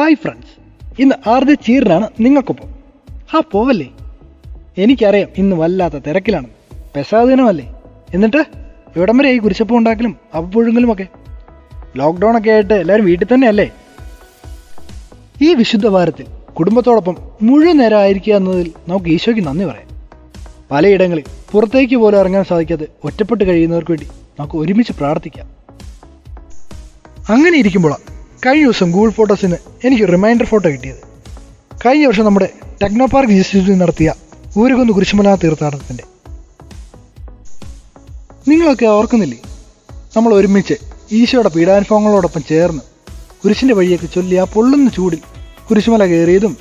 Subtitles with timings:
[0.00, 0.52] Hi friends
[1.02, 2.68] ഇന്ന് RJ ചീറിനാണ് നിങ്ങൾക്കൊപ്പം.
[3.30, 3.88] ഹാ പോവല്ലേ?
[4.78, 6.48] എനിക്കറിയാം ഇന്ന് വല്ലാത്ത തിരക്കിലാണ്.
[6.96, 7.74] പെസാദിനമല്ലേ
[8.14, 8.44] എന്നിട്ട്
[8.96, 11.06] ഇവിടം വരെ ഈ കുരിശപ്പം ഉണ്ടാക്കലും അപ്പുഴുങ്ങലും ഒക്കെ
[11.96, 13.70] ലോക്ക്ഡൗൺ ഒക്കെ ആയിട്ട് എല്ലാവരും വീട്ടിൽ തന്നെയല്ലേ?
[15.42, 16.26] ഈ വിശുദ്ധ വാരത്തിൽ
[16.58, 19.88] കുടുംബത്തോടൊപ്പം മുഴുവൻ നേരം ആയിരിക്കുക എന്നതിൽ നമുക്ക് ഈശോയ്ക്ക് നന്ദി പറയാം.
[20.70, 24.06] പലയിടങ്ങളിൽ പുറത്തേക്ക് പോലും ഇറങ്ങാൻ സാധിക്കാതെ ഒറ്റപ്പെട്ട് കഴിയുന്നവർക്ക് വേണ്ടി
[24.40, 25.48] നമുക്ക് ഒരുമിച്ച് പ്രാർത്ഥിക്കാം.
[27.28, 28.09] അങ്ങനെ ഇരിക്കുമ്പോഴാണ്
[28.46, 31.00] കഴിഞ്ഞ ദിവസം ഗൂഗിൾ ഫോട്ടോസിന് എനിക്ക് റിമൈൻഡർ ഫോട്ടോ കിട്ടിയത്.
[31.86, 32.48] കഴിഞ്ഞ വർഷം നമ്മുടെ
[32.82, 34.14] ടെക്നോ പാർക്ക് ഇൻസ്റ്റിറ്റ്യൂട്ടിൽ നടത്തിയ
[34.58, 36.04] ഊരുകുന്ന് കുരിശുമല തീർത്ഥാടനത്തിന്റെ
[38.48, 39.38] നിങ്ങളൊക്കെ ഓർക്കുന്നില്ലേ?
[40.16, 40.74] നമ്മൾ ഒരുമിച്ച്
[41.12, 42.82] ഈശോയുടെ പീഡാനുഭവങ്ങളോടൊപ്പം ചേർന്ന്
[43.44, 45.20] കുരിശിന്റെ വഴിയൊക്കെ ചൊല്ലി ആ പൊള്ളുന്ന ചൂടിൽ
[45.70, 46.56] കുരിശുമല കയറിയതും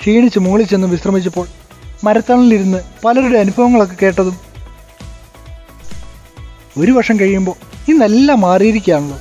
[0.00, 1.46] ക്ഷീണിച്ച് മുകളിൽ ചെന്ന് വിശ്രമിച്ചപ്പോൾ
[2.04, 4.36] മരത്തണലിരുന്ന് പലരുടെ അനുഭവങ്ങളൊക്കെ കേട്ടതും.
[6.78, 7.56] ഒരു വർഷം കഴിയുമ്പോൾ
[7.90, 9.18] ഇന്നെല്ലാം മാറിയിരിക്കുകയാണല്ലോ.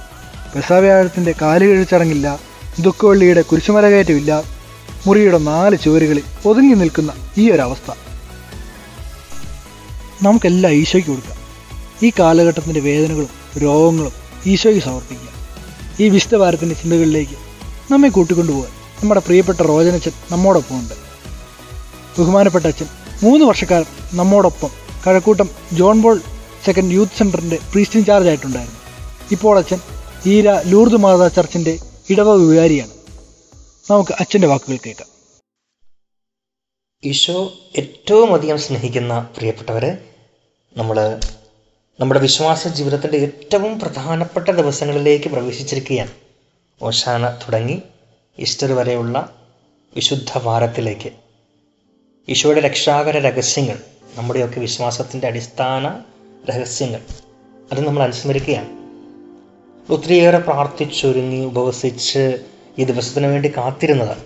[0.56, 2.40] പെസാവ്യാഴത്തിന്റെ കാലുകഴി ചടങ്ങില്ല
[2.80, 4.44] ദുഃഖവള്ളിയുടെ കുരിശുമലകയറ്റമില്ല
[5.08, 7.92] മുറിയുടെ നാല് ചുവരുകളിൽ ഒതുങ്ങി നിൽക്കുന്ന ഈ ഒരവസ്ഥ.
[10.22, 11.38] നമുക്കെല്ലാം ഈശോയ്ക്ക് കൊടുക്കാം.
[12.04, 14.12] ഈ കാലഘട്ടത്തിന്റെ വേദനകളും രോഗങ്ങളും
[14.46, 15.34] ഈശോയ്ക്ക് സമർപ്പിക്കാം.
[16.00, 17.38] ഈ വിശുദ്ധ വാരത്തിന്റെ ചിന്തകളിലേക്ക്
[17.94, 20.94] നമ്മെ കൂട്ടിക്കൊണ്ടുപോകാൻ നമ്മുടെ പ്രിയപ്പെട്ട റോജനച്ചൻ നമ്മോടൊപ്പം ഉണ്ട്.
[22.22, 22.86] ബഹുമാനപ്പെട്ട അച്ഛൻ
[23.24, 24.70] മൂന്ന് വർഷക്കാലം നമ്മോടൊപ്പം
[25.08, 26.22] Kazhakkoottam John Paul
[26.66, 28.80] second youth സെന്ററിന്റെ പ്രീസ്റ്റ് ഇൻചാർജ് ആയിട്ടുണ്ടായിരുന്നു.
[29.32, 29.78] ഇപ്പോൾ അച്ഛൻ
[30.26, 31.80] ഈര ലൂർദ് മാതാ ചർച്ചിന്റെ
[32.10, 32.92] ഇടവ വികാരിയാണ്.
[33.92, 35.08] നമുക്ക് അച്ഛന്റെ വാക്കുകൾ കേൾക്കാം.
[37.04, 40.10] ഈശോ ഏറ്റവും അധികം സ്നേഹിക്കുന്ന പ്രിയപ്പെട്ടവരെ
[40.78, 41.20] നമ്മൾ
[42.00, 46.12] നമ്മുടെ വിശ്വാസ ജീവിതത്തിന്റെ ഏറ്റവും പ്രധാനപ്പെട്ട ദിവസങ്ങളിലേക്ക് പ്രവേശിച്ചിരിക്കുകയാണ്.
[46.82, 47.82] ഓശാന തുടങ്ങി
[48.40, 49.36] ഈസ്റ്റർ വരെയുള്ള
[49.96, 51.12] വിശുദ്ധ വാരത്തിലേക്ക്.
[52.30, 53.80] ഈശോയുടെ രക്ഷാകര രഹസ്യങ്ങൾ
[54.16, 56.04] നമ്മുടെയൊക്കെ വിശ്വാസത്തിന്റെ അടിസ്ഥാന
[56.50, 57.02] രഹസ്യങ്ങൾ
[57.72, 58.83] അത് നമ്മൾ അനുസ്മരിക്കുകയാണ്.
[59.90, 62.38] ഒത്തിരിയേറെ പ്രാർത്ഥിച്ചൊരുങ്ങി ഉപവസിച്ച്
[62.80, 64.24] ഈ ദിവസത്തിന് വേണ്ടി കാത്തിരുന്നതാണ്.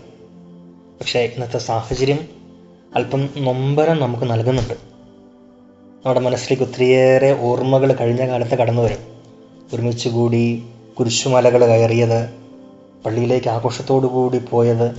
[1.00, 2.20] പക്ഷേ ഇന്നത്തെ സാഹചര്യം
[2.96, 4.74] അല്പം നൊമ്പരം നമുക്ക് നൽകുന്നുണ്ട്.
[4.74, 8.98] നമ്മുടെ മനസ്സിലേക്ക് ഒത്തിരിയേറെ ഓർമ്മകൾ കഴിഞ്ഞ കാലത്ത് കടന്നു വരും.
[9.74, 10.64] ഒരുമിച്ച് കൂടി
[11.00, 12.30] കുരിശുമലകൾ കയറിയത്
[13.06, 14.92] പള്ളിയിലേക്ക് ആഘോഷത്തോടു കൂടി പോയത്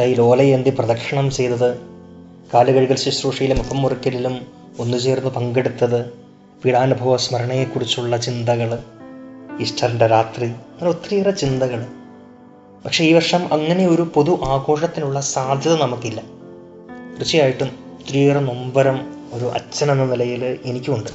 [0.00, 1.76] കയ്യിൽ ഓലയേന്തി പ്രദക്ഷിണം ചെയ്തത്
[2.54, 4.46] കാലുകഴുകൽ ശുശ്രൂഷയിലും മുഖം മുറിക്കലിലും
[4.78, 6.04] ഒന്നുചേർന്ന് പങ്കെടുത്തത്
[6.64, 8.78] പീഡാനുഭവ സ്മരണയെക്കുറിച്ചുള്ള ചിന്തകൾ
[9.60, 10.46] ഈസ്റ്ററിന്റെ രാത്രി.
[10.46, 11.86] അങ്ങനെ ഒത്തിരിയേറെ ചിന്തകൾ.
[12.84, 16.20] പക്ഷേ ഈ വർഷം അങ്ങനെ ഒരു പൊതു ആഘോഷത്തിനുള്ള സാധ്യത നമുക്കില്ല.
[17.14, 21.10] തീർച്ചയായിട്ടും ഒത്തിരിയേറെ നൊമ്പരം ഒരു അച്ഛൻ എന്ന നിലയിൽ എനിക്കുമുണ്ട്.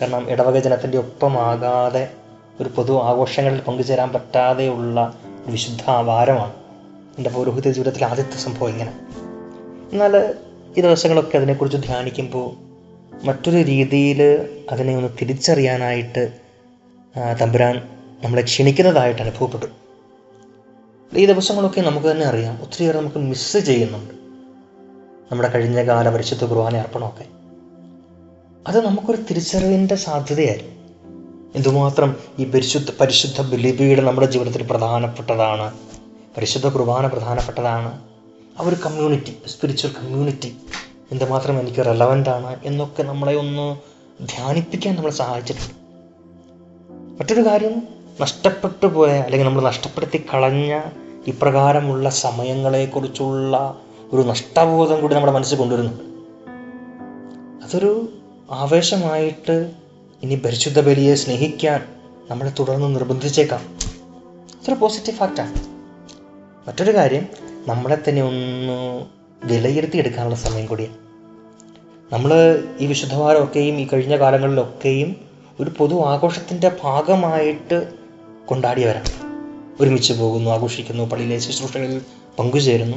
[0.00, 2.10] കാരണം ഇടവക ജനത്തിന്റെ ഒപ്പമാകാതെ
[2.60, 5.14] ഒരു പൊതു ആഘോഷങ്ങളിൽ പങ്കുചേരാൻ പറ്റാതെയുള്ള
[5.46, 6.52] വിശുദ്ധ വാരമാണ്
[7.18, 8.92] എന്റെ പൗരോഹിത്യ ജീവിതത്തിലെ ആദ്യത്തെ സംഭവം ഇങ്ങനെ.
[9.92, 10.34] എന്നാൽ
[10.78, 12.68] ഈ ദിവസങ്ങളൊക്കെ അതിനെക്കുറിച്ച് ധ്യാനിക്കുമ്പോൾ
[13.26, 16.47] മറ്റൊരു രീതിയിൽ അതിനെ ഒന്ന് തിരിച്ചറിയാനായിട്ട്
[17.16, 17.88] തമ്പുരാൻ
[18.24, 19.66] നമ്മളെ ക്ഷണിക്കുന്നതായിട്ട് അനുഭവപ്പെട്ടു.
[21.16, 22.62] ഈ ദിവസങ്ങളൊക്കെ നമുക്ക് തന്നെ അറിയാം.
[22.62, 24.14] ഒത്തിരിയേറെ നമുക്ക് മിസ്സ് ചെയ്യുന്നുണ്ട്.
[25.32, 27.24] നമ്മുടെ കഴിഞ്ഞ കാല പരിശുദ്ധ കുർബാന അർപ്പണമൊക്കെ.
[28.68, 30.78] അത് നമുക്കൊരു തിരിച്ചറിവിന്റെ സാധ്യതയായിരുന്നു.
[31.54, 35.78] എന്തുമാത്രം ഈ പരിശുദ്ധ പരിശുദ്ധ ബലിപീഠം നമ്മുടെ ജീവിതത്തിൽ പ്രധാനപ്പെട്ടതാണ്
[36.36, 37.98] പരിശുദ്ധ കുർബാന പ്രധാനപ്പെട്ടതാണ്.
[38.60, 40.56] ആ ഒരു കമ്മ്യൂണിറ്റി സ്പിരിച്വൽ കമ്മ്യൂണിറ്റി
[41.12, 43.76] എന്തുമാത്രം എനിക്ക് റെലവന്റ് ആണ് എന്നൊക്കെ നമ്മളെ ഒന്ന്
[44.22, 45.77] ധ്യാനിപ്പിക്കാൻ നമ്മളെ സഹായിച്ചിട്ടുണ്ട്.
[47.18, 47.88] മറ്റൊരു കാര്യം
[48.20, 50.80] നഷ്ടപ്പെട്ടു പോയ അല്ലെങ്കിൽ നമ്മൾ നഷ്ടപ്പെടുത്തി കളഞ്ഞ
[51.26, 53.78] ഇപ്രകാരമുള്ള സമയങ്ങളെക്കുറിച്ചുള്ള
[54.12, 56.04] ഒരു നഷ്ടബോധം കൂടി നമ്മുടെ മനസ്സിൽ കൊണ്ടുവരുന്നുണ്ട്.
[57.64, 58.08] അതൊരു
[58.50, 59.70] ആവേശമായിട്ട്
[60.22, 61.84] ഇനി പരിശുദ്ധ ബലിയെ സ്നേഹിക്കാൻ
[62.30, 63.60] നമ്മളെ തുടർന്ന് നിർബന്ധിച്ചേക്കാം.
[64.54, 65.54] അതൊരു പോസിറ്റീവ് ഫാക്റ്റാണ്
[66.68, 67.26] മറ്റൊരു കാര്യം
[67.66, 69.04] നമ്മളെ തന്നെ ഒന്ന്
[69.44, 70.94] വിലയിരുത്തി എടുക്കാനുള്ള സമയം കൂടിയാണ്.
[72.12, 75.27] നമ്മൾ ഈ വിശുദ്ധവാരമൊക്കെയും ഈ കഴിഞ്ഞ കാലങ്ങളിലൊക്കെയും
[75.60, 77.92] ഒരു പൊതു ആഘോഷത്തിന്റെ ഭാഗമായിട്ട്
[78.46, 79.08] കൊണ്ടാടിയവരാണ്
[79.80, 82.00] ഒരുമിച്ച് പോകുന്നു ആഘോഷിക്കുന്നു പള്ളിയിലെ ശുശ്രൂഷകളിൽ
[82.38, 82.96] പങ്കുചേരുന്നു.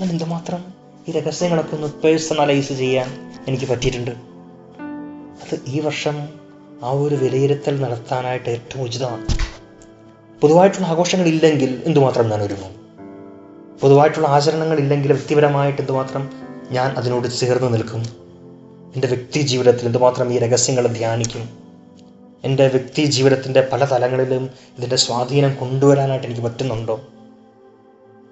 [0.00, 0.64] ഞാൻ എന്തുമാത്രം
[1.08, 4.10] ഈ രഹസ്യങ്ങളൊക്കെ ഒന്ന് പേഴ്സണലൈസ് ചെയ്യാൻ എനിക്ക് പറ്റിയിട്ടുണ്ട്?
[5.42, 6.28] അത് ഈ വർഷം
[6.82, 9.26] ആ ഒരു വിലയിരുത്തൽ നടത്താനായിട്ട് ഏറ്റവും ഉചിതമാണ്.
[10.40, 12.74] പൊതുവായിട്ടുള്ള ആഘോഷങ്ങളില്ലെങ്കിൽ എന്തുമാത്രം ഞാൻ ഒരുങ്ങും?
[13.80, 16.30] പൊതുവായിട്ടുള്ള ആചരണങ്ങളില്ലെങ്കിൽ വ്യക്തിപരമായിട്ട് എന്തുമാത്രം
[16.70, 18.00] ഞാൻ അതിനോട് ചേർന്ന് നിൽക്കും?
[18.94, 21.63] എന്റെ വ്യക്തി ജീവിതത്തിൽ എന്തുമാത്രം ഈ രഹസ്യങ്ങൾ ധ്യാനിക്കും?
[22.44, 27.00] എന്റെ വ്യക്തി ജീവിതത്തിന്റെ പല തലങ്ങളിലും ഇതിന്റെ സ്വാധീനം കൊണ്ടുവരാനായിട്ട് എനിക്ക് പറ്റുന്നുണ്ടോ?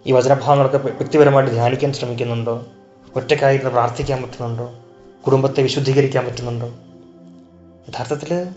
[0.06, 2.66] ഈ വചനഭാഗങ്ങളൊക്കെ വ്യക്തിപരമായിട്ട് ധ്യാനിക്കാൻ ശ്രമിക്കുന്നുണ്ടോ?
[3.16, 4.74] ഒറ്റക്കായിരുന്ന് പ്രാർത്ഥിക്കാൻ പറ്റുന്നുണ്ടോ?
[5.26, 6.68] കുടുംബത്തെ വിശുദ്ധീകരിക്കാൻ പറ്റുന്നുണ്ടോ?
[7.88, 8.48] യഥാർത്ഥത്തിൽ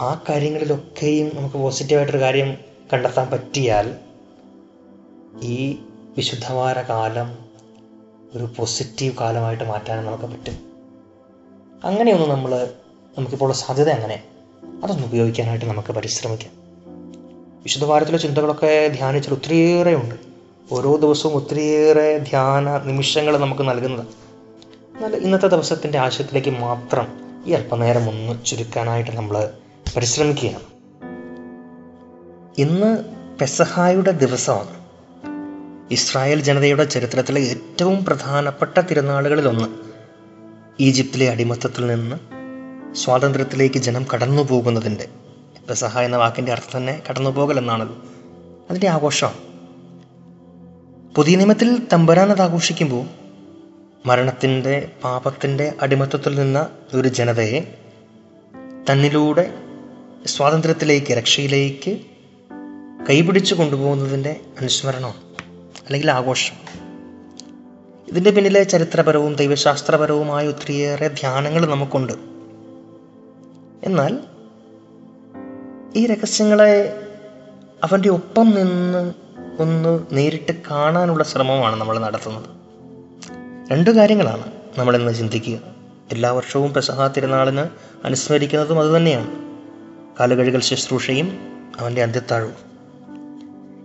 [0.00, 2.58] ആ കാര്യങ്ങളിലൊക്കെയും നമുക്ക് പോസിറ്റീവായിട്ടൊരു കാര്യം
[2.92, 3.96] കണ്ടെത്താൻ പറ്റിയാൽ
[5.42, 5.78] ഈ
[6.16, 7.38] വിശുദ്ധവാര കാലം
[8.34, 10.72] ഒരു പോസിറ്റീവ് കാലമായിട്ട് മാറ്റാൻ നമുക്ക് പറ്റും.
[11.84, 12.68] അങ്ങനെയൊന്നും നമ്മൾ
[13.18, 14.22] നമുക്കിപ്പോൾ സാധ്യത അങ്ങനെ
[14.82, 16.66] അതൊന്ന് ഉപയോഗിക്കാനായിട്ട് നമുക്ക് പരിശ്രമിക്കാം.
[17.62, 20.14] വിശുദ്ധവാരത്തിലെ ചിന്തകളൊക്കെ ധ്യാനിച്ചാൽ ഒത്തിരിയേറെ ഉണ്ട്
[20.72, 24.06] ഓരോ ദിവസവും ഒത്തിരിയേറെ ധ്യാന നിമിഷങ്ങൾ നമുക്ക് നൽകുന്നത്
[24.94, 27.06] എന്നാൽ ഇന്നത്തെ ദിവസത്തിന്റെ ആശയത്തിലേക്ക് മാത്രം
[27.46, 29.50] ഈ അല്പനേരം ഒന്ന് ചുരുക്കാനായിട്ട് നമ്മൾ
[29.96, 30.62] പരിശ്രമിക്കുകയാണ്.
[32.58, 33.04] ഇന്ന്
[33.40, 34.86] പെസഹായുടെ ദിവസമാണ്.
[35.90, 39.66] ഇസ്രായേൽ ജനതയുടെ ചരിത്രത്തിലെ ഏറ്റവും പ്രധാനപ്പെട്ട തിരുനാളുകളിലൊന്ന്
[40.80, 42.35] ഈജിപ്തിലെ അടിമത്തത്തിൽ നിന്ന്
[42.92, 45.08] സ്വാതന്ത്ര്യത്തിലേക്ക് ജനം കടന്നു പോകുന്നതിന്റെ
[45.68, 47.96] പെസഹ എന്ന വാക്കിന്റെ അർത്ഥം തന്നെ കടന്നു പോകൽ എന്നാണല്ലോ
[48.70, 49.36] അതിന്റെ ആഘോഷമാണ്
[51.14, 53.06] പുതിയ നിയമത്തിൽ തമ്പരാൻ അത് ആഘോഷിക്കുമ്പോൾ
[54.06, 57.74] മരണത്തിന്റെ പാപത്തിന്റെ അടിമത്തത്തിൽ നിന്ന ഒരു ജനതയെ
[58.90, 59.54] തന്നിലൂടെ
[60.26, 62.00] സ്വാതന്ത്ര്യത്തിലേക്ക് രക്ഷയിലേക്ക്
[63.10, 65.14] കൈപിടിച്ചു കൊണ്ടുപോകുന്നതിന്റെ അനുസ്മരണം
[65.84, 66.54] അല്ലെങ്കിൽ ആഘോഷം.
[68.08, 72.35] ഇതിന്റെ പിന്നിലെ ചരിത്രപരവും ദൈവശാസ്ത്രപരവുമായ ഒത്തിരിയേറെ ധ്യാനങ്ങൾ നമുക്കുണ്ട്.
[73.86, 74.18] എന്നാൽ
[75.96, 77.00] ഈ രഹസ്യങ്ങളെ
[77.82, 79.14] അവന്റെ ഒപ്പം നിന്ന്
[79.58, 82.46] ഒന്ന് നേരിട്ട് കാണാനുള്ള ശ്രമമാണ് നമ്മൾ നടത്തുന്നത്.
[83.70, 85.58] രണ്ട് കാര്യങ്ങളാണ് നമ്മളിന്ന് ചിന്തിക്കുക.
[86.12, 87.66] എല്ലാ വർഷവും പെസഹ തിരുനാളിന്
[88.04, 89.30] അനുസ്മരിക്കുന്നതും അതുതന്നെയാണ്
[90.20, 91.38] കാലുകഴുകൽ ശുശ്രൂഷയും
[91.80, 92.54] അവന്റെ അന്ത്യത്താഴവും.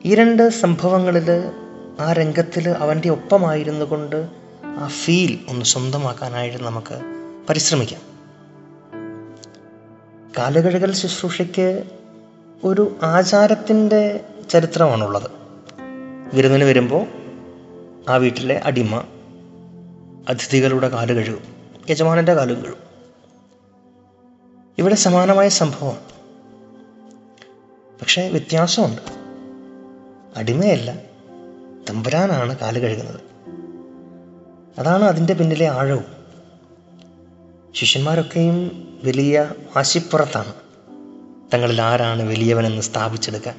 [0.06, 1.52] ഈ രണ്ട് സംഭവങ്ങളിൽ
[2.00, 4.28] ആ രംഗത്തിൽ അവന്റെ ഒപ്പമായിരുന്നു കൊണ്ട്
[4.66, 7.02] ആ ഫീൽ ഒന്ന് സ്വന്തമാക്കാനായിട്ട് നമുക്ക്
[7.50, 8.11] പരിശ്രമിക്കാം.
[10.38, 11.84] കാലുകഴുകൽ ശുശ്രൂഷയ്ക്ക്
[12.64, 14.20] ഒരു ആചാരത്തിന്റെ
[14.50, 15.32] ചരിത്രമാണുള്ളത്.
[16.34, 17.08] വിരുന്നിന് വരുമ്പോൾ
[18.10, 19.04] ആ വീട്ടിലെ അടിമ
[20.30, 21.44] അതിഥികളുടെ കാൽ കഴുകും
[21.90, 22.78] യജമാനന്റെ കാലും കഴുകും
[24.78, 25.98] ഇവിടെ സമാനമായ സംഭവം
[28.02, 29.02] പക്ഷേ വ്യത്യാസമുണ്ട്.
[30.36, 31.00] അടിമയല്ല
[31.90, 33.20] തമ്പുരാനാണ് കാൽ കഴുകുന്നത്
[34.80, 36.21] അതാണ് അതിന്റെ പിന്നിലെ ആഴവും.
[37.74, 40.54] ശിഷ്യന്മാരൊക്കെയും വലിയ വാശിപ്പുറത്താണ്.
[41.54, 43.56] തങ്ങളിൽ ആരാണ് വലിയവനെന്ന് സ്ഥാപിച്ചെടുക്കാൻ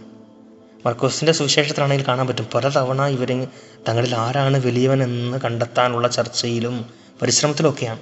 [0.86, 2.46] മർക്കോസിന്റെ സുവിശേഷത്തിലാണെങ്കിൽ കാണാൻ പറ്റും.
[2.54, 3.46] പലതവണ ഇവർ
[3.88, 6.86] തങ്ങളിൽ ആരാണ് വലിയവനെന്ന് കണ്ടെത്താനുള്ള ചർച്ചയിലും
[7.22, 7.98] പരിശ്രമത്തിലൊക്കെയാണ്.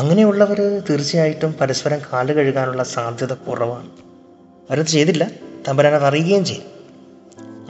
[0.00, 3.90] അങ്ങനെയുള്ളവർ തീർച്ചയായിട്ടും പരസ്പരം കാൽ കഴുകാനുള്ള സാധ്യത കുറവാണ്.
[4.70, 5.30] അവരത് ചെയ്തില്ല.
[5.68, 6.64] തമ്പുരാനെ അറിയുകയും ചെയ്യും.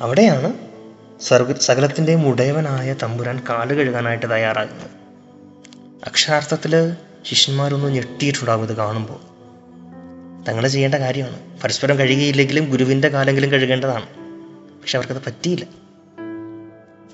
[0.00, 0.52] അവിടെയാണ്
[1.20, 4.98] സർവ സകലത്തിന്റെയും ഉടയവനായ തമ്പുരാൻ കാൽ കഴുകാനായിട്ട് തയ്യാറാകുന്നത്.
[6.06, 6.93] അക്ഷരാർത്ഥത്തിൽ
[7.23, 9.21] ശിഷ്യന്മാരൊന്നും ഞെട്ടിയിട്ടുണ്ടാകും ഇത് കാണുമ്പോൾ.
[10.45, 11.61] തങ്ങൾ ചെയ്യേണ്ട കാര്യമാണ്.
[11.61, 14.06] പരസ്പരം കഴുകിയില്ലെങ്കിലും ഗുരുവിന്റെ കാലെങ്കിലും കഴുകേണ്ടതാണ്.
[14.81, 15.65] പക്ഷെ അവർക്കത് പറ്റിയില്ല.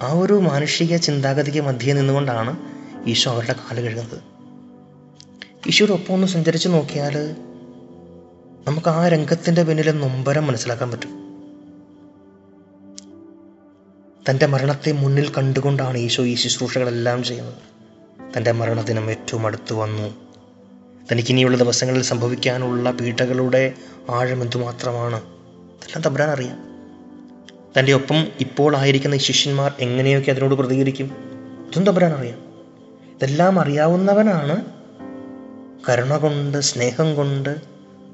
[0.02, 2.56] ആ ഒരു മാനുഷിക ചിന്താഗതിക്ക് മധ്യേ നിന്നുകൊണ്ടാണ്
[3.06, 4.22] ഈശോ അവരുടെ കാൽ കഴുകുന്നത്.
[5.68, 7.36] ഈശോയുടെ ഒപ്പം ഒന്ന് സഞ്ചരിച്ച് നോക്കിയാൽ
[8.68, 11.24] നമുക്ക് ആ രംഗത്തിന്റെ പിന്നിലെ നൊമ്പരം മനസ്സിലാക്കാൻ പറ്റും.
[14.30, 17.73] തന്റെ മരണത്തെ മുന്നിൽ കണ്ടുകൊണ്ടാണ് ഈശോ ഈ ശുശ്രൂഷകളെല്ലാം ചെയ്യുന്നത്.
[18.36, 20.14] തന്റെ മരണദിനം ഏറ്റവും അടുത്ത് വന്നു.
[21.12, 23.72] തനിക്കിനിയുള്ള ദിവസങ്ങളിൽ സംഭവിക്കാനുള്ള പീഡകളുടെ
[24.10, 25.16] ആഴം എന്തുമാത്രമാണ്?
[25.16, 26.56] ഇതെല്ലാം തമ്പുരാൻ അറിയാം.
[27.78, 31.06] തന്റെ ഒപ്പം ഇപ്പോൾ ആയിരിക്കുന്ന ശിഷ്യന്മാർ എങ്ങനെയൊക്കെ അതിനോട് പ്രതികരിക്കും?
[31.70, 32.38] ഇതും തമ്പുരാൻ അറിയാം.
[33.14, 34.64] ഇതെല്ലാം അറിയാവുന്നവനാണ്
[35.88, 37.48] കരുണ കൊണ്ട് സ്നേഹം കൊണ്ട്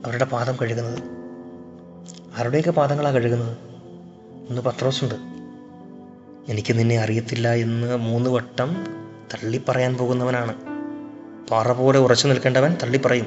[0.06, 1.02] അവരുടെ പാദം കഴുകുന്നത്.
[2.38, 3.56] ആരുടെയൊക്കെ പാദങ്ങളാണ് കഴുകുന്നത്?
[4.50, 5.14] ഒന്ന് പത്രോസുണ്ട്.
[6.52, 9.00] എനിക്ക് നിന്നെ അറിയത്തില്ല എന്ന് മൂന്ന് വട്ടം
[9.34, 10.54] തള്ളിപ്പറയാൻ പോകുന്നവനാണ്.
[11.49, 13.26] പാറ പോലെ ഉറച്ചു നിൽക്കേണ്ടവൻ തള്ളിപ്പറയും.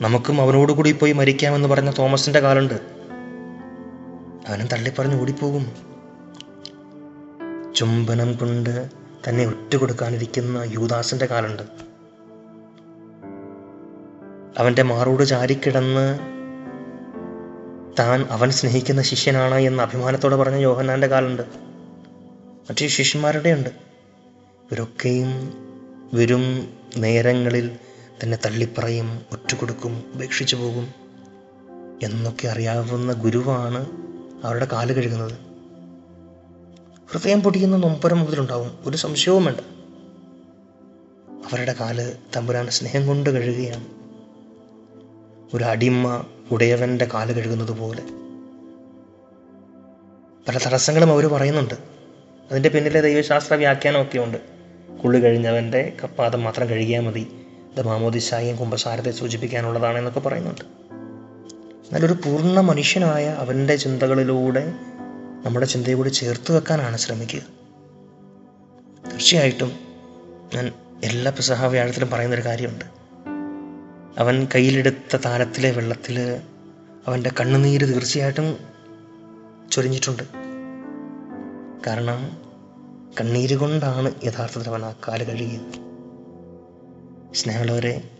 [0.00, 2.74] നമുക്കും അവനോടുകൂടി പോയി മരിക്കാമെന്ന് പറഞ്ഞ തോമസിന്റെ കാലുണ്ട്.
[4.48, 5.72] അവനും തള്ളിപ്പറഞ്ഞ് ഓടിപ്പോകും.
[7.74, 8.90] ചുംബനം കൊണ്ട്
[9.28, 11.62] തന്നെ ഒറ്റുകൊടുക്കാനിരിക്കുന്ന യൂദാസിന്റെ കാലുണ്ട്.
[14.58, 16.18] അവന്റെ മാറോട് ചാരിക്കിടന്ന്
[17.98, 21.42] താൻ അവൻ സ്നേഹിക്കുന്ന ശിഷ്യനാണ് എന്ന് അഭിമാനത്തോടെ പറഞ്ഞ യോഹന്നാന്റെ കാലുണ്ട്.
[22.70, 23.93] മറ്റു ശിഷ്യന്മാരുടെ ഉണ്ട്
[24.64, 25.54] ഇവരൊക്കെയും
[26.14, 27.78] വരും നേരങ്ങളിൽ
[28.22, 30.88] തന്നെ തള്ളിപ്പറയും ഒറ്റുകൊടുക്കും ഉപേക്ഷിച്ചു പോകും
[32.02, 33.86] എന്നൊക്കെ അറിയാവുന്ന ഗുരുവാണ്
[34.44, 35.32] അവരുടെ കാൽ കഴുകുന്നത്.
[37.12, 38.78] ഹൃദയം പൊടിക്കുന്ന നൊമ്പരം മുതലുണ്ടാവും.
[38.86, 39.60] ഒരു സംശയവും വേണ്ട.
[41.52, 43.84] അവരുടെ കാൽ തമ്പുരാൻ സ്നേഹം കൊണ്ട് കഴുകുകയാണ്.
[45.56, 48.02] ഒരു അടിമ ഉടയവന്റെ കാൽ കഴുകുന്നത് പോലെ.
[50.48, 51.74] പല തടസ്സങ്ങളും അവർ പറയുന്നുണ്ട്.
[52.50, 54.53] അതിന്റെ പിന്നിലെ ദൈവശാസ്ത്ര വ്യാഖ്യാനമൊക്കെ ഉണ്ട്
[55.04, 57.46] കുള്ളി കഴിഞ്ഞവന്റെ കപ്പാദം മാത്രം കഴുകിയാൽ മതി.
[57.72, 60.64] ഇത് മാമോദിശായും കുംഭസാരത്തെ സൂചിപ്പിക്കാനുള്ളതാണ് എന്നൊക്കെ പറയുന്നുണ്ട്.
[61.94, 64.72] നല്ലൊരു പൂർണ മനുഷ്യനായ അവന്റെ ചിന്തകളിലൂടെ
[65.44, 67.40] നമ്മുടെ ചിന്തയെ കൂടി ചേർത്ത് വെക്കാനാണ് ശ്രമിക്കുക.
[69.10, 69.72] തീർച്ചയായിട്ടും
[70.54, 70.72] ഞാൻ
[71.04, 72.84] എല്ലാ പ്രസഹ വ്യാഴത്തിലും പറയുന്നൊരു കാര്യമുണ്ട്.
[74.18, 76.40] അവൻ കയ്യിലെടുത്ത താരത്തിലെ വെള്ളത്തിൽ
[77.06, 78.58] അവന്റെ കണ്ണുനീര് തീർച്ചയായിട്ടും
[79.72, 80.22] ചൊരിഞ്ഞിട്ടുണ്ട്.
[81.86, 82.43] കാരണം
[83.20, 85.74] കണ്ണീര് കൊണ്ടാണ് യഥാർത്ഥത്തിൽ അവൻ ആ കാൽ കഴുകിയത്.
[87.34, 88.10] സ്നേഹമുള്ളവരെ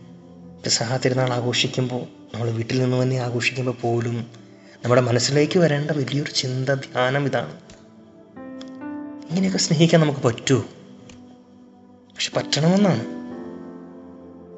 [0.64, 2.02] പെസഹ തിരുനാൾ ആഘോഷിക്കുമ്പോൾ
[2.34, 4.26] നമ്മൾ വീട്ടിൽ നിന്ന് തന്നെ ആഘോഷിക്കുമ്പോൾ പോലും
[4.84, 7.54] നമ്മുടെ മനസ്സിലേക്ക് വരേണ്ട വലിയൊരു ചിന്ത ധ്യാനം ഇതാണ്.
[9.28, 10.60] ഇങ്ങനെയൊക്കെ സ്നേഹിക്കാൻ നമുക്ക് പറ്റുമോ
[12.14, 13.04] പക്ഷെ പറ്റണമെന്നാണ്.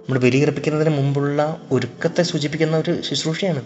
[0.00, 3.62] നമ്മൾ ബലിയർപ്പിക്കുന്നതിന് മുമ്പുള്ള ഒരുക്കത്തെ സൂചിപ്പിക്കുന്ന ഒരു ശുശ്രൂഷയാണ്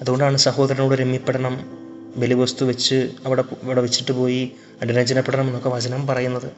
[0.00, 1.79] അതുകൊണ്ടാണ് സഹോദരനോട് രമ്യപ്പെടണം
[2.16, 4.52] ബലിവസ്തു വെച്ച് അവിടെ അവിടെ വെച്ചിട്ട് പോയി
[4.82, 6.52] അനുരഞ്ജനപ്പെടണം എന്നൊക്കെ വചനം പറയുന്നത്.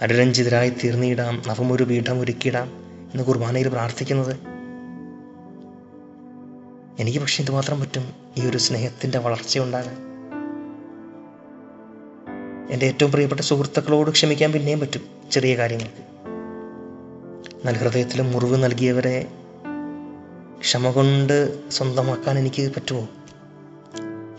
[0.00, 2.68] അനുരഞ്ജിതരായി തീർന്നിടാം നവമൊരു പീഠം ഒരുക്കിയിടാം
[3.14, 4.36] എന്ന് കുർബാനയിൽ പ്രാർത്ഥിക്കുന്നത്.
[7.00, 8.12] എനിക്ക് പക്ഷെ ഇതുമാത്രം പറ്റും.
[8.36, 10.08] ഈ ഒരു സ്നേഹത്തിന്റെ വളർച്ച ഉണ്ടാകാൻ
[12.70, 15.02] എന്റെ ഏറ്റവും പ്രിയപ്പെട്ട സുഹൃത്തുക്കളോട് ക്ഷമിക്കാൻ പിന്നെയും പറ്റും
[15.32, 16.02] ചെറിയ കാര്യങ്ങൾക്ക്.
[17.56, 19.26] എന്നാൽ ഹൃദയത്തിൽ മുറിവ് നൽകിയവരെ
[20.60, 23.08] ക്ഷമ കൊണ്ട് സ്വന്തമാക്കാൻ എനിക്ക് പറ്റുമോ?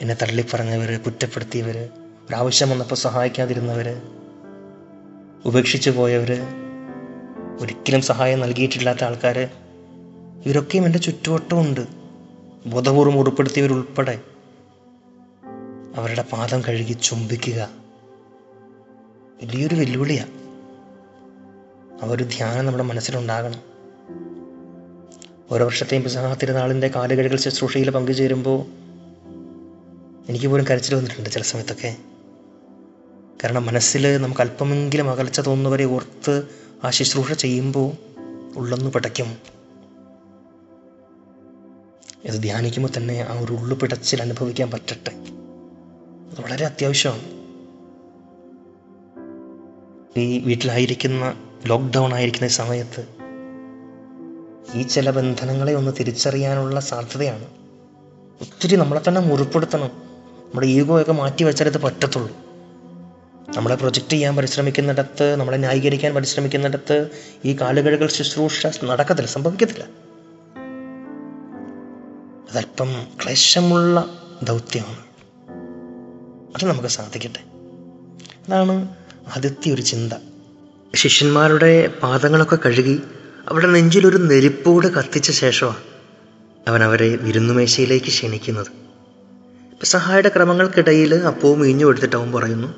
[0.02, 1.90] എന്നെ തള്ളിപ്പറഞ്ഞവർ കുറ്റപ്പെടുത്തിയവർ
[2.30, 4.02] ഒരാവശ്യം വന്നപ്പോൾ സഹായിക്കാതിരുന്നവർ
[5.46, 6.32] ഉപേക്ഷിച്ചു പോയവർ
[7.62, 9.40] ഒരിക്കലും സഹായം നൽകിയിട്ടില്ലാത്ത ആൾക്കാർ
[10.46, 11.88] ഇവരൊക്കെയും എന്റെ ചുറ്റുവട്ടമുണ്ട്
[12.66, 14.22] ബോധപൂർവം ഉൾപ്പെടുത്തിയവരുൾപ്പെടെ
[15.96, 17.70] അവരുടെ പാദം കഴുകി ചുംബിക്കുക.
[19.44, 20.34] വലിയൊരു വെല്ലുവിളിയാണ്
[22.04, 23.62] ആ ഒരു ധ്യാനം നമ്മുടെ മനസ്സിലുണ്ടാകണം.
[25.52, 28.79] ഓരോ വർഷത്തെയും പ്രസംഗത്തിരുന്നാളിന്റെ തിരുനാളിന്റെ കാലുകഴുകൽ ശുശ്രൂഷയിൽ പങ്കുചേരുമ്പോൾ
[30.30, 31.98] എനിക്ക് പോലും കരച്ചിൽ വന്നിട്ടുണ്ട് ചില സമയത്തൊക്കെ.
[33.44, 36.44] കാരണം മനസ്സിൽ നമുക്ക് അല്പമെങ്കിലും അകൽച്ച തോന്നുന്നവരെ ഓർത്ത്
[36.84, 37.94] ആ ശുശ്രൂഷ ചെയ്യുമ്പോൾ
[38.56, 39.38] ഉള്ളൊന്ന് പിടയ്ക്കും.
[42.24, 45.12] ഇത് ധ്യാനിക്കുമ്പോൾ തന്നെ ആ ഒരു ഉള്ളു പിടച്ചിൽ അനുഭവിക്കാൻ പറ്റട്ടെ.
[46.32, 47.22] അത് വളരെ അത്യാവശ്യമാണ്.
[50.20, 51.34] ഈ വീട്ടിലായിരിക്കുന്ന
[51.66, 53.08] ലോക്ക്ഡൗൺ ആയിരിക്കുന്ന സമയത്ത്
[54.74, 57.46] ഈ ചില ബന്ധനങ്ങളെ ഒന്ന് തിരിച്ചറിയാനുള്ള സാധ്യതയാണ്.
[58.42, 60.09] ഒത്തിരി നമ്മളെ തന്നെ മുറിപ്പെടുത്തണം.
[60.50, 62.32] നമ്മുടെ ഈഗോയൊക്കെ മാറ്റി വെച്ചാലേ ഇത് പറ്റത്തുള്ളൂ.
[63.58, 67.10] നമ്മളെ പ്രൊജക്റ്റ് ചെയ്യാൻ പരിശ്രമിക്കുന്നിടത്ത് നമ്മളെ ന്യായീകരിക്കാൻ പരിശ്രമിക്കുന്നിടത്ത്
[67.46, 69.84] ഈ കാലുകഴുകൾ ശുശ്രൂഷ നടക്കത്തില്ല സംഭവിക്കത്തില്ല.
[72.52, 74.98] അതല്പം ക്ലേശമുള്ള ദൗത്യമാണ്.
[76.56, 77.44] അത് നമുക്ക് സാധിക്കട്ടെ.
[78.48, 78.90] അതാണ്
[79.36, 80.14] ആദ്യത്തെ ഒരു ചിന്ത.
[80.96, 83.02] ശിഷ്യന്മാരുടെ പാദങ്ങളൊക്കെ കഴുകി
[83.48, 85.78] അവരുടെ നെഞ്ചിലൊരു നെരിപ്പോട് കത്തിച്ച ശേഷമാണ്
[86.68, 88.89] അവൻ അവരെ വിരുന്നുമേശയിലേക്ക് ക്ഷണിക്കുന്നത്.
[89.86, 92.76] സഹായുടെ ക്രമങ്ങൾക്കിടയിൽ അപ്പവും ഇഞ്ഞു എടുത്തിട്ട് അവൻ പറയുന്നു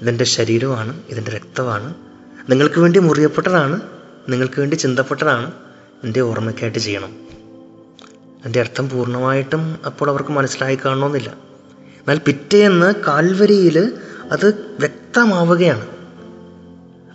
[0.00, 1.94] ഇതെന്റെ ശരീരമാണ് ഇതിന്റെ രക്തമാണ്.
[2.50, 3.80] നിങ്ങൾക്ക് വേണ്ടി മുറിയപ്പെട്ടതാണ്
[4.28, 5.52] നിങ്ങൾക്ക് വേണ്ടി ചിന്തപ്പെട്ടതാണ്
[6.04, 7.16] എന്റെ ഓർമ്മയ്ക്കായിട്ട് ചെയ്യണം.
[8.44, 11.30] എന്റെ അർത്ഥം പൂർണമായിട്ടും അപ്പോൾ അവർക്ക് മനസ്സിലായി കാണണമെന്നില്ല.
[11.98, 13.92] എന്നാൽ പിറ്റേന്ന് കാൽവരിയിൽ
[14.30, 15.86] അത് വ്യക്തമാവുകയാണ്.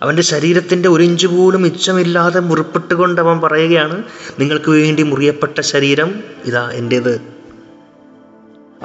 [0.04, 4.04] അവന്റെ ശരീരത്തിന്റെ ഒരു ഇഞ്ച് പോലും മിച്ചമില്ലാതെ മുറിപ്പെട്ടുകൊണ്ട് അവൻ പറയുകയാണ്
[4.40, 7.35] നിങ്ങൾക്ക് വേണ്ടി മുറിയപ്പെട്ട ശരീരം ഇതാ എന്റേത്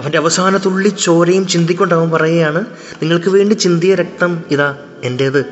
[0.00, 2.64] അവന്റെ അവസാന തുള്ളി ചോരയും ചിന്തിക്കൊണ്ട് അവൻ പറയുകയാണ്
[3.02, 4.68] നിങ്ങൾക്ക് വേണ്ടി ചിന്തിയ രക്തം ഇതാ
[5.04, 5.44] എന്റേത്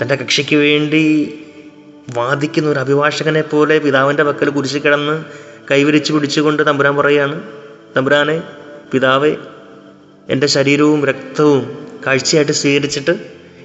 [0.00, 1.02] തന്റെ കക്ഷിക്ക് വേണ്ടി
[2.14, 5.24] വാദിക്കുന്ന ഒരു അഭിഭാഷകനെ പോലെ പിതാവിന്റെ പക്കൽ കുരിശി കിടന്ന്
[5.70, 7.42] കൈവിരിച്ച് പിടിച്ചുകൊണ്ട് തമ്പുരാൻ പറയുകയാണ്
[7.96, 8.42] തമ്പുരാനെ
[8.92, 9.36] പിതാവെ
[10.30, 11.62] എന്റെ ശരീരവും രക്തവും
[12.06, 13.14] കാഴ്ചയായിട്ട് സ്വീകരിച്ചിട്ട്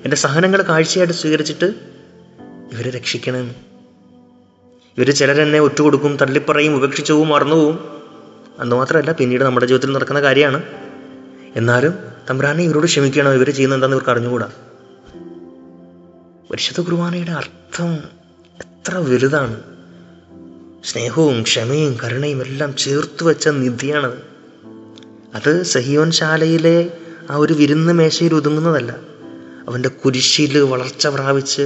[0.04, 1.68] എന്റെ സഹനങ്ങൾ കാഴ്ചയായിട്ട് സ്വീകരിച്ചിട്ട്
[2.74, 3.54] ഇവരെ രക്ഷിക്കണമെന്ന്
[4.98, 7.30] ഇവർ ചിലരെന്നെ ഒറ്റുകൊടുക്കും തള്ളിപ്പറയും ഉപേക്ഷിച്ചു പോവും
[8.60, 10.64] അന്ന് മാത്രമല്ല പിന്നീട് നമ്മുടെ ജീവിതത്തിൽ നടക്കുന്ന കാര്യമാണ്.
[11.56, 11.94] എന്നാലും
[12.30, 14.50] തമ്പ്രാനെ ഇവരോട് ക്ഷമിക്കണം ഇവർ ചെയ്യുന്ന ഇവർക്ക് അറിഞ്ഞുകൂടാ.
[16.52, 17.94] പരിശുദ്ധ കുർബാനയുടെ അർത്ഥം
[18.60, 19.64] എത്ര വലുതാണ്.
[20.84, 24.38] സ്നേഹവും ക്ഷമയും കരുണയും എല്ലാം ചേർത്ത് വെച്ച നിധിയാണത്.
[25.36, 26.92] അത് സഹിയോൻ ശാലയിലെ
[27.30, 28.96] ആ ഒരു വിരുന്ന് മേശയിൽ ഒതുങ്ങുന്നതല്ല.
[29.68, 31.62] അവന്റെ കുരിശിയിൽ വളർച്ച പ്രാപിച്ച്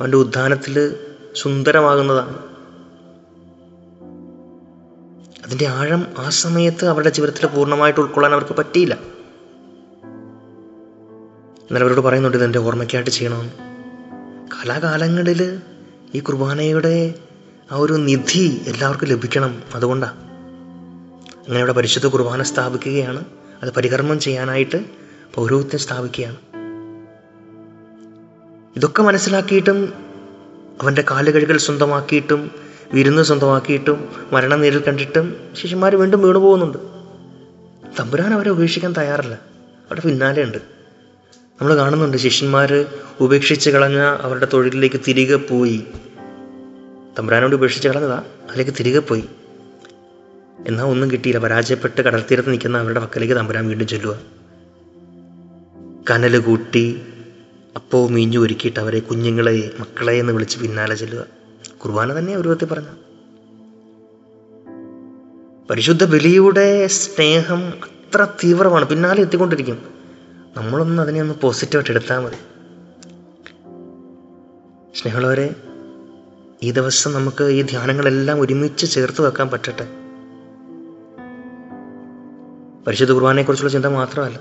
[0.00, 0.94] അവന്റെ ഉദ്ധാനത്തിൽ
[1.34, 2.51] സുന്ദരമാകുന്നതാണ്.
[5.52, 8.94] അതിന്റെ ആഴം ആ സമയത്ത് അവരുടെ ജീവിതത്തിൽ പൂർണമായിട്ട് ഉൾക്കൊള്ളാൻ അവർക്ക് പറ്റിയില്ല.
[11.64, 13.52] എന്നാൽ അവരോട് പറയുന്നുണ്ട് ഇതെന്റെ ഓർമ്മയ്ക്കായിട്ട് ചെയ്യണമെന്ന്.
[14.54, 15.60] കാലാകാലങ്ങളിൽ
[16.14, 17.14] ഈ കുർബാനയുടെ
[17.72, 20.12] ആ ഒരു നിധി എല്ലാവർക്കും ലഭിക്കണം അതുകൊണ്ടാണ്
[21.34, 23.24] അങ്ങനെ ഇവിടെ പരിശുദ്ധ കുർബാന സ്ഥാപിക്കുകയാണ്.
[23.62, 24.84] അത് പരികർമ്മം ചെയ്യാനായിട്ട്
[25.34, 26.36] പൗരോഹിത്യം സ്ഥാപിക്കുകയാണ്.
[28.76, 29.92] ഇതൊക്കെ മനസ്സിലാക്കിയിട്ടും
[30.82, 32.61] അവന്റെ കാലുകഴുകൾ സ്വന്തമാക്കിയിട്ടും
[32.92, 36.78] വിരുന്ന് സ്വന്തമാക്കിയിട്ടും മരണം നേരിൽ കണ്ടിട്ടും ശിഷ്യന്മാർ വീണ്ടും വീണു പോകുന്നുണ്ട്.
[38.00, 39.34] തമ്പുരാൻ അവരെ ഉപേക്ഷിക്കാൻ തയ്യാറല്ല.
[39.34, 40.58] അവിടെ പിന്നാലെയുണ്ട്.
[41.60, 42.86] നമ്മൾ കാണുന്നുണ്ട് ശിഷ്യന്മാർ
[43.20, 45.84] ഉപേക്ഷിച്ച് കളഞ്ഞ അവരുടെ തൊഴിലിലേക്ക് തിരികെ പോയി.
[47.18, 49.24] തമ്പുരാനോട് ഉപേക്ഷിച്ച് കളഞ്ഞതാ അതിലേക്ക് തിരികെ പോയി.
[50.66, 51.38] എന്നാൽ ഒന്നും കിട്ടിയില്ല.
[51.38, 54.18] പരാജയപ്പെട്ട് കടൽത്തീരത്ത് നിൽക്കുന്ന അവരുടെ പക്കലേക്ക് തമ്പുരാൻ വീണ്ടും ചൊല്ലുക
[56.10, 57.02] കനൽ കൂട്ടി
[57.76, 61.41] അപ്പവും മീഞ്ഞു ഒരുക്കിയിട്ട് അവരെ കുഞ്ഞുങ്ങളെ മക്കളെ എന്ന് വിളിച്ച് പിന്നാലെ ചെല്ലുക
[61.84, 62.88] കുർബാന തന്നെ ഒരു വിധത്തിൽ പറഞ്ഞു.
[65.70, 68.84] പരിശുദ്ധ ബലിയുടെ സ്നേഹം അത്ര തീവ്രമാണ്.
[68.84, 69.86] പിന്നാലെ എത്തിക്കൊണ്ടിരിക്കും.
[70.56, 72.36] നമ്മളൊന്ന് അതിനെ ഒന്ന് പോസിറ്റീവായിട്ട് എടുത്താൽ മതി.
[74.94, 75.54] സ്നേഹമുള്ളവരെ
[76.62, 79.88] ഈ ദിവസം നമുക്ക് ഈ ധ്യാനങ്ങളെല്ലാം ഒരുമിച്ച് ചേർത്ത് വെക്കാൻ പറ്റട്ടെ.
[82.86, 84.40] പരിശുദ്ധ കുർബാനയെക്കുറിച്ചുള്ള ചിന്ത മാത്രമല്ല.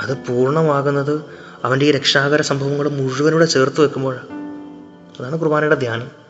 [0.00, 1.24] അത് പൂർണമാകുന്നത്
[1.64, 4.43] അവന്റെ ഈ രക്ഷാകര സംഭവങ്ങൾ മുഴുവനൂടെ ചേർത്ത് വെക്കുമ്പോഴാണ്.
[5.20, 6.24] അതാണ് കുർബാനയുടെ ധ്യാനം.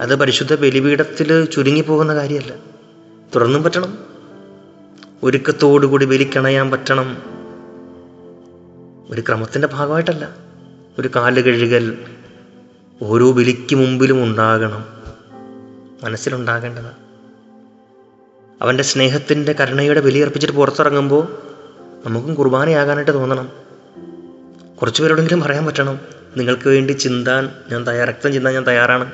[0.00, 2.54] അത് പരിശുദ്ധ ബലിപീഠത്തിൽ ചുരുങ്ങിപ്പോകുന്ന കാര്യമല്ല.
[3.34, 3.98] തുറന്നും പറ്റണം.
[5.22, 7.16] ഒരുക്കത്തോടുകൂടി ബലിക്കണയാൻ പറ്റണം.
[9.10, 10.36] ഒരു ക്രമത്തിന്റെ ഭാഗമായിട്ടല്ല.
[10.98, 11.98] ഒരു കാൽ കഴുകൽ
[13.02, 14.84] ഓരോ ബലിക്ക് മുമ്പിലും ഉണ്ടാകണം.
[16.04, 16.92] മനസ്സിലുണ്ടാകേണ്ടത്
[18.62, 21.38] അവന്റെ സ്നേഹത്തിന്റെ കരുണയുടെ ബലിയർപ്പിച്ചിട്ട് പുറത്തിറങ്ങുമ്പോൾ
[22.06, 23.48] നമുക്കും കുർബാനയാകാനായിട്ട് തോന്നണം.
[24.80, 26.19] കുറച്ച് പേരോടെങ്കിലും പറയാൻ പറ്റണം.
[26.36, 29.12] നിങ്ങൾക്ക് വേണ്ടി ചിന്താൻ ഞാൻ തയ്യാർ രക്തം ചിന്താൻ ഞാൻ തയ്യാറാണ്.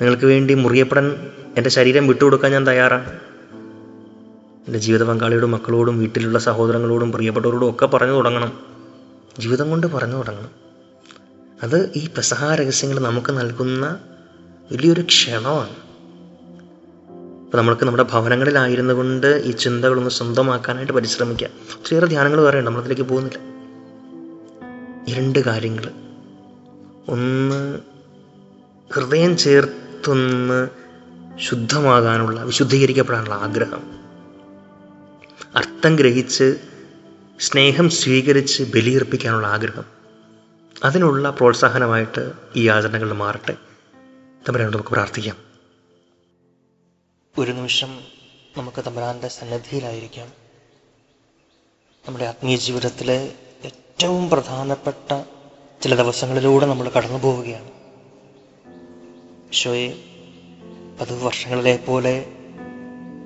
[0.00, 3.12] നിങ്ങൾക്ക് വേണ്ടി മുറിയപ്പെടാൻ എന്റെ ശരീരം വിട്ടുകൊടുക്കാൻ ഞാൻ തയ്യാറാണ്.
[4.66, 8.60] എന്റെ ജീവിത പങ്കാളിയോടും മക്കളോടും വീട്ടിലുള്ള സഹോദരങ്ങളോടും പ്രിയപ്പെട്ടവരോടും ഒക്കെ പറഞ്ഞു തുടങ്ങണം.
[9.38, 10.50] ജീവിതം കൊണ്ട് പറഞ്ഞു തുടങ്ങണം.
[11.62, 13.98] അത് ഈ പെസഹ രഹസ്യങ്ങൾ നമുക്ക് നൽകുന്ന
[14.72, 15.86] വലിയൊരു ക്ഷണമാണ്.
[17.44, 23.38] അപ്പോൾ നമ്മൾക്ക് നമ്മുടെ ഭവനങ്ങളിലായിരുന്നു കൊണ്ട് ഈ ചിന്തകളൊന്ന് സ്വന്തമാക്കാനായിട്ട് പരിശ്രമിക്കുക ഒത്തിരിയേറെ ധ്യാനങ്ങൾ പറയുന്നുണ്ട് നമ്മളതിലേക്ക് പോകുന്നില്ല.
[25.14, 26.05] രണ്ട് കാര്യങ്ങൾ
[27.08, 27.80] ഒന്ന്
[28.92, 30.68] ഹൃദയം ചേർത്തൊന്ന്
[31.38, 33.90] ശുദ്ധമാകാനുള്ള വിശുദ്ധീകരിക്കപ്പെടാനുള്ള ആഗ്രഹം.
[35.56, 36.60] അർത്ഥം ഗ്രഹിച്ച്
[37.40, 39.84] സ്നേഹം സ്വീകരിച്ച് ബലിയർപ്പിക്കാനുള്ള ആഗ്രഹം.
[40.84, 43.56] അതിനുള്ള പ്രോത്സാഹനമായിട്ട് ഈ ആചരണങ്ങൾ മാറട്ടെ.
[44.48, 45.36] തമ്പരാനോട് നമുക്ക് പ്രാർത്ഥിക്കാം.
[47.38, 48.00] ഒരു നിമിഷം
[48.56, 50.28] നമുക്ക് തമ്പരാന്റെ സന്നദ്ധിയിലായിരിക്കാം
[52.08, 53.34] നമ്മുടെ ആത്മീയ ജീവിതത്തിലെ
[53.64, 55.35] ഏറ്റവും പ്രധാനപ്പെട്ട
[55.82, 57.68] ചില ദിവസങ്ങളിലൂടെ നമ്മൾ കടന്നു പോവുകയാണ്.
[59.50, 59.94] ഈശോയെ
[61.00, 62.26] പതിവ് വർഷങ്ങളിലെ പോലെ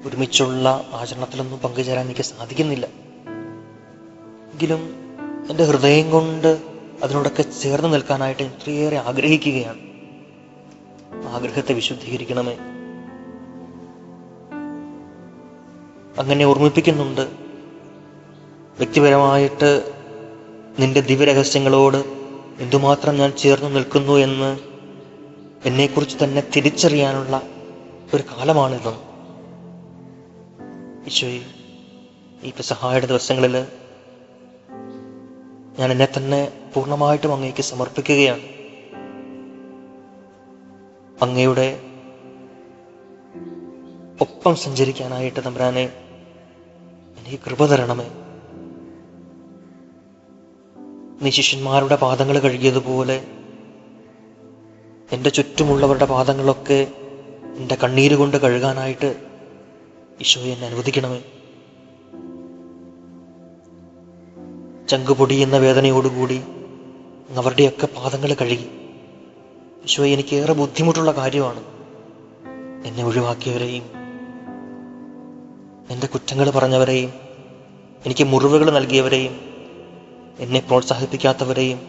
[0.05, 2.87] ഒരുമിച്ചുള്ള ആചരണത്തിലൊന്നും പങ്കുചേരാൻ എനിക്ക് സാധിക്കുന്നില്ല.
[4.53, 4.95] എങ്കിലും
[5.51, 6.63] എന്റെ ഹൃദയം കൊണ്ട്
[7.03, 9.79] അതിനോടൊക്കെ ചേർന്ന് നിൽക്കാനായിട്ട് ഒത്തിരിയേറെ ആഗ്രഹിക്കുകയാണ്.
[11.29, 12.57] ആഗ്രഹത്തെ വിശുദ്ധീകരിക്കണമേ.
[16.19, 17.21] അങ്ങനെ ഓർമ്മിപ്പിക്കുന്നുണ്ട്.
[18.79, 19.93] വ്യക്തിപരമായിട്ട്
[20.79, 22.20] നിന്റെ ദിവ്യരഹസ്യങ്ങളോട്
[22.61, 24.59] എന്തുമാത്രം ഞാൻ ചേർന്നു നിൽക്കുന്നു എന്ന്
[25.69, 27.43] എന്നെക്കുറിച്ച് തന്നെ തിരിച്ചറിയാനുള്ള
[28.15, 28.93] ഒരു കാലമാണിത്.
[31.07, 31.41] ഈശോയെ
[32.43, 33.57] ഈ സഹായുടെ ദിവസങ്ങളിൽ
[35.79, 38.43] ഞാൻ എന്നെ തന്നെ പൂർണമായിട്ടും അങ്ങേക്ക് സമർപ്പിക്കുകയാണ്.
[41.23, 41.69] അങ്ങയുടെ
[44.21, 45.93] ഒപ്പം സഞ്ചരിക്കാനായിട്ട് തമ്പ്രാനെ
[47.19, 48.09] എനിക്ക് കൃപ തരണമേ.
[51.23, 53.25] നീ ശിഷ്യന്മാരുടെ പാദങ്ങൾ കഴുകിയതുപോലെ
[55.13, 56.87] എന്റെ ചുറ്റുമുള്ളവരുടെ പാദങ്ങളൊക്കെ
[57.57, 59.27] എന്റെ കണ്ണീര് കൊണ്ട് കഴുകാനായിട്ട്
[60.21, 61.23] ഈശോ എന്നെ അനുവദിക്കണമേ.
[64.89, 66.43] ചങ്കുപൊടിയുന്ന വേദനയോടുകൂടി
[67.39, 68.71] അവരുടെയൊക്കെ പാദങ്ങൾ കഴുകി.
[69.85, 71.65] ഈശോ എനിക്ക് ഏറെ ബുദ്ധിമുട്ടുള്ള കാര്യമാണ്
[72.87, 73.83] എന്നെ ഒഴിവാക്കിയവരെയും
[75.91, 77.13] എന്റെ കുറ്റങ്ങൾ പറഞ്ഞവരെയും
[78.07, 79.50] എനിക്ക് മുറിവുകൾ നൽകിയവരെയും
[80.41, 81.81] എന്നെ പ്രോത്സാഹിപ്പിക്കാത്തവരെയും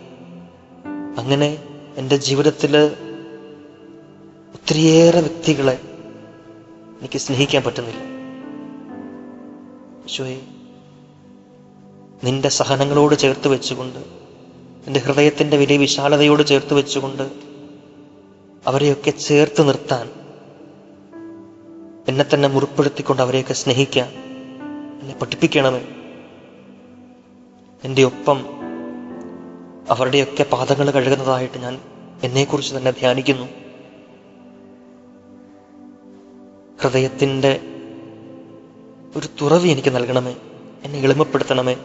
[1.18, 1.50] അങ്ങനെ
[1.98, 2.74] എന്റെ ജീവിതത്തിൽ
[4.56, 5.80] ഒത്തിരിയേറെ വ്യക്തികളെ
[7.00, 8.02] എനിക്ക് സ്നേഹിക്കാൻ പറ്റുന്നില്ല.
[10.06, 10.40] ഈശോയെ
[12.24, 14.00] നിന്റെ സഹനങ്ങളോട് ചേർത്ത് വെച്ചുകൊണ്ട്
[14.88, 17.26] എന്റെ ഹൃദയത്തിന്റെ വലിയ വിശാലതയോട് ചേർത്ത് വെച്ചുകൊണ്ട്
[18.68, 20.08] അവരെയൊക്കെ ചേർത്ത് നിർത്താൻ
[22.08, 24.10] എന്നെ തന്നെ മുറിപ്പെടുത്തിക്കൊണ്ട് അവരെയൊക്കെ സ്നേഹിക്കാൻ
[25.02, 25.82] എന്നെ പഠിപ്പിക്കണമേ.
[27.84, 28.46] എന്റെ ഒപ്പം
[29.90, 31.80] അവരുടെയൊക്കെ പാദങ്ങൾ കഴുകുന്നതായിട്ട് ഞാൻ
[32.24, 33.48] എന്നെക്കുറിച്ച് തന്നെ ധ്യാനിക്കുന്നു.
[36.82, 37.62] ഹൃദയത്തിന്റെ
[39.16, 40.36] ഒരു തുറവി എനിക്ക് നൽകണമേ.
[40.84, 41.76] എന്നെ എളിമപ്പെടുത്തണമേ.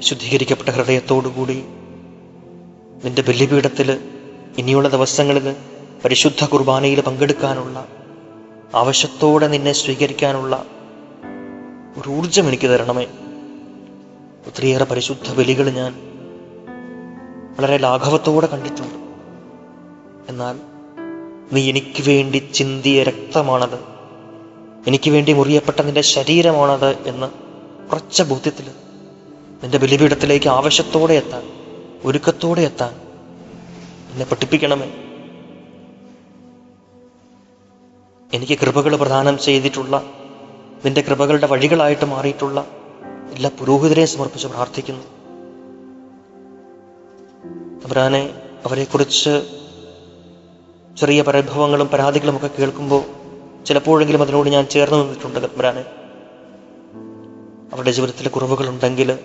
[0.00, 1.64] ശുദ്ധീകരിക്കപ്പെട്ട ഹൃദയത്തോടുകൂടി
[3.04, 4.18] നിന്റെ ബലിപീഠത്തിൽ
[4.58, 5.56] ഇനിയുള്ള ദിവസങ്ങളിൽ
[6.04, 7.86] പരിശുദ്ധ കുർബാനയിൽ പങ്കെടുക്കാനുള്ള
[8.74, 10.66] ആവശ്യത്തോടെ നിന്നെ സ്വീകരിക്കാനുള്ള
[11.98, 13.06] ഒരു ഊർജം എനിക്ക് തരണമേ.
[14.46, 15.92] ഒത്തിരിയേറെ പരിശുദ്ധ ബലികൾ ഞാൻ
[17.58, 18.94] വളരെ ലാഘവത്തോടെ കണ്ടിട്ടുണ്ട്.
[20.28, 20.60] എന്നാൽ
[21.52, 23.78] നീ എനിക്ക് വേണ്ടി ചിന്തിയ രക്തമാണത്.
[24.86, 27.26] എനിക്ക് വേണ്ടി മുറിയപ്പെട്ട നിന്റെ ശരീരമാണത് എന്ന്
[27.88, 28.70] കുറച്ച ബോധ്യത്തിൽ
[29.62, 31.42] നിന്റെ ബലിപീഠത്തിലേക്ക് ആവശ്യത്തോടെ എത്താൻ
[32.04, 32.94] ഒരുക്കത്തോടെ എത്താൻ
[34.12, 34.92] എന്നെ പഠിപ്പിക്കണമേ.
[38.32, 40.10] എനിക്ക് കൃപകൾ പ്രദാനം ചെയ്തിട്ടുള്ള
[40.84, 42.66] നിന്റെ കൃപകളുടെ വഴികളായിട്ട് മാറിയിട്ടുള്ള
[43.32, 45.04] എല്ലാ പുരോഹിതരെയും സമർപ്പിച്ച് പ്രാർത്ഥിക്കുന്നു.
[47.84, 48.22] അബ്രാനെ
[48.66, 49.34] അവരെക്കുറിച്ച്
[50.98, 53.02] ചെറിയ പരിഭവങ്ങളും പരാതികളും ഒക്കെ കേൾക്കുമ്പോൾ
[53.64, 55.84] ചിലപ്പോഴെങ്കിലും അതിനോട് ഞാൻ ചേർന്ന് നിന്നിട്ടുണ്ട് കത്മരാനെ
[57.72, 59.18] അവരുടെ ജീവിതത്തിൽ കുറവുകളുണ്ടെങ്കിൽ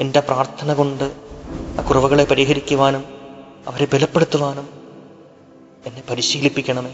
[0.00, 1.04] എന്റെ പ്രാർത്ഥന കൊണ്ട്
[1.78, 3.04] ആ കുറവുകളെ പരിഹരിക്കുവാനും
[3.68, 4.68] അവരെ ബലപ്പെടുത്തുവാനും
[5.86, 6.92] എന്നെ പരിശീലിപ്പിക്കണമേ.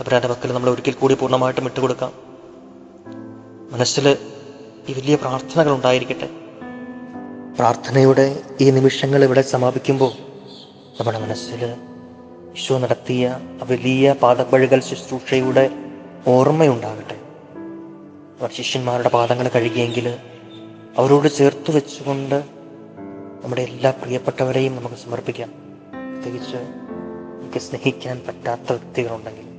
[0.00, 2.12] തമ്പുരാന്റെ പക്കൽ നമ്മൾ ഒരിക്കൽ കൂടി പൂർണമായിട്ടും വിട്ടുകൊടുക്കാം
[3.72, 4.06] മനസ്സിൽ
[4.88, 6.28] ഈ വലിയ പ്രാർത്ഥനകൾ ഉണ്ടായിരിക്കട്ടെ.
[7.58, 8.24] പ്രാർത്ഥനയുടെ
[8.60, 10.12] ഈ നിമിഷങ്ങൾ ഇവിടെ സമാപിക്കുമ്പോൾ
[11.00, 11.64] നമ്മുടെ മനസ്സിൽ
[12.54, 15.70] ഈശോ നടത്തിയ വലിയ പാദപ്പഴുകൽ ശുശ്രൂഷയുടെ
[16.26, 17.18] ഓർമ്മയുണ്ടാകട്ടെ.
[18.40, 20.08] അവർ ശിഷ്യന്മാരുടെ പാദങ്ങൾ കഴുകിയെങ്കിൽ
[20.98, 22.38] അവരോട് ചേർത്ത് വെച്ചുകൊണ്ട്
[23.44, 25.52] നമ്മുടെ എല്ലാ പ്രിയപ്പെട്ടവരെയും നമുക്ക് സമർപ്പിക്കാം.
[26.14, 26.56] പ്രത്യേകിച്ച്
[27.40, 29.49] എനിക്ക് സ്നേഹിക്കാൻ പറ്റാത്ത വ്യക്തികളുണ്ടെങ്കിൽ.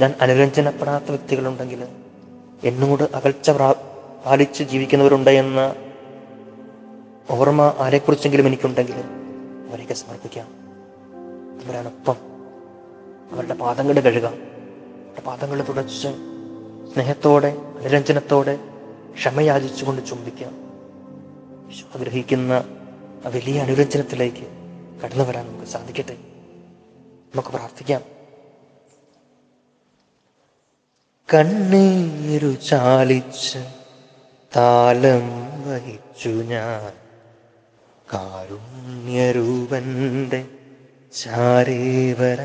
[0.00, 1.86] ഞാൻ അനുരഞ്ജനപ്പെടാത്ത വ്യക്തികളുണ്ടെങ്കിൽ
[2.64, 5.74] എന്നോട് അകൽച്ച പാലിച്ച് ജീവിക്കുന്നവരുണ്ട് എന്ന
[7.30, 8.94] ഓർമ്മ ആരെക്കുറിച്ചെങ്കിലും എനിക്കുണ്ടെങ്കിൽ
[9.68, 10.46] അവരെയൊക്കെ സമർപ്പിക്കാം.
[11.64, 12.16] അവരാണൊപ്പം
[13.32, 16.08] അവരുടെ പാദങ്ങൾ കഴുകാം അവരുടെ പാദങ്ങൾ തുടച്ച്
[16.94, 18.58] സ്നേഹത്തോടെ അനുരഞ്ജനത്തോടെ
[19.14, 20.52] ക്ഷമയാചിച്ചുകൊണ്ട് ചുംബിക്കാം.
[21.94, 22.64] ആഗ്രഹിക്കുന്ന
[23.26, 24.46] വലിയ അനുരഞ്ജനത്തിലേക്ക്
[25.04, 26.16] കടന്നു വരാൻ നമുക്ക് സാധിക്കട്ടെ.
[27.34, 28.19] നമുക്ക് പ്രാർത്ഥിക്കാം.
[31.34, 33.72] കണ്ണീരു ചാലിച്ച്
[34.56, 35.22] താലം
[35.70, 36.92] വഹിച്ചു ഞാൻ.
[38.12, 40.44] കാരുണ്യരൂപന്റെ
[41.22, 42.38] ചാരേവര.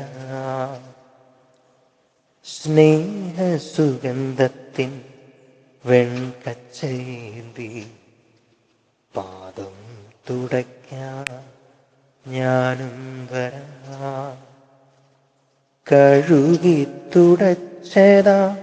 [2.44, 5.00] സ്നേഹസുഗന്ധത്തിൻ
[5.86, 7.90] വെൺകച്ചേന്തി
[9.16, 11.44] പാദം തുടയ്ക്കാൻ
[12.32, 14.36] ഞാനും വരാ.
[15.92, 18.56] കഴുകി തുടച്ചതാ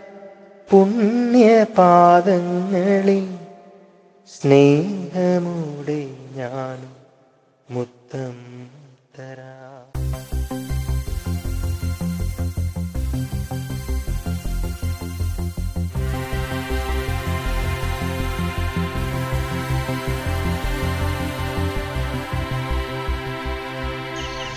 [0.73, 3.25] പുണ്യപാദങ്ങളിൽ
[4.27, 6.01] സ്നേഹമൂടെ
[6.35, 6.93] ഞാനും
[7.69, 8.37] മുത്തം
[9.17, 9.62] തരാ.